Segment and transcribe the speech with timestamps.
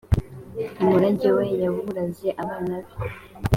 [0.81, 2.91] umurage we yawuraze abana be.